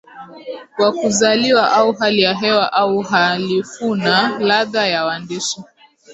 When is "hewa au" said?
2.35-2.97